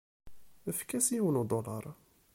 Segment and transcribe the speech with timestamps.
[0.69, 1.85] Efk-as yiwen udulaṛ.